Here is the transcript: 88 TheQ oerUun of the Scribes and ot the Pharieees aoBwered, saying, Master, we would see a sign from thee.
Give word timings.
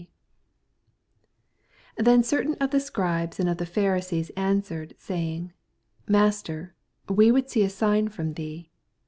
88 1.99 2.03
TheQ 2.03 2.21
oerUun 2.23 2.57
of 2.59 2.71
the 2.71 2.79
Scribes 2.79 3.39
and 3.39 3.47
ot 3.47 3.59
the 3.59 3.67
Pharieees 3.67 4.31
aoBwered, 4.35 4.99
saying, 4.99 5.53
Master, 6.07 6.73
we 7.07 7.31
would 7.31 7.51
see 7.51 7.61
a 7.61 7.69
sign 7.69 8.07
from 8.09 8.33
thee. 8.33 8.71